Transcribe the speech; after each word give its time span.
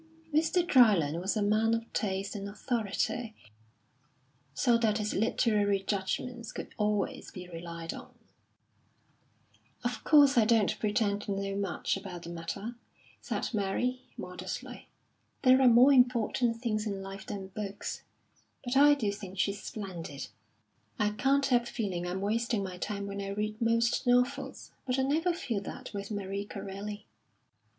Mr. 0.33 0.65
Dryland 0.65 1.21
was 1.21 1.37
a 1.37 1.43
man 1.43 1.75
of 1.75 1.93
taste 1.93 2.33
and 2.33 2.49
authority, 2.49 3.35
so 4.55 4.75
that 4.75 4.97
his 4.97 5.13
literary 5.13 5.79
judgments 5.83 6.51
could 6.51 6.73
always 6.79 7.29
be 7.29 7.47
relied 7.47 7.93
on. 7.93 8.09
"Of 9.83 10.03
course, 10.03 10.39
I 10.39 10.45
don't 10.45 10.79
pretend 10.79 11.21
to 11.21 11.31
know 11.39 11.55
much 11.55 11.97
about 11.97 12.23
the 12.23 12.31
matter," 12.31 12.73
said 13.21 13.53
Mary, 13.53 14.01
modestly. 14.17 14.87
"There 15.43 15.61
are 15.61 15.67
more 15.67 15.93
important 15.93 16.59
things 16.63 16.87
in 16.87 17.03
life 17.03 17.27
than 17.27 17.49
books; 17.49 18.01
but 18.63 18.75
I 18.75 18.95
do 18.95 19.11
think 19.11 19.37
she's 19.37 19.61
splendid. 19.61 20.29
I 20.97 21.11
can't 21.11 21.45
help 21.45 21.67
feeling 21.67 22.07
I'm 22.07 22.21
wasting 22.21 22.63
my 22.63 22.79
time 22.79 23.05
when 23.05 23.21
I 23.21 23.27
read 23.27 23.61
most 23.61 24.07
novels, 24.07 24.71
but 24.87 24.97
I 24.97 25.03
never 25.03 25.31
feel 25.31 25.61
that 25.61 25.93
with 25.93 26.09
Marie 26.09 26.45
Corelli." 26.45 27.05